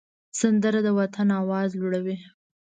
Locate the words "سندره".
0.39-0.79